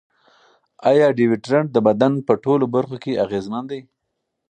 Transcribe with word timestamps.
ایا 0.89 1.07
ډیوډرنټ 1.17 1.67
د 1.73 1.77
بدن 1.87 2.13
په 2.27 2.33
ټولو 2.43 2.65
برخو 2.75 2.97
کې 3.03 3.19
اغېزمن 3.25 3.63
دی؟ 3.71 3.81